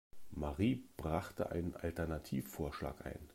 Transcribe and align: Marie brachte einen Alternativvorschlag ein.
Marie 0.31 0.81
brachte 0.97 1.51
einen 1.51 1.75
Alternativvorschlag 1.75 3.05
ein. 3.05 3.29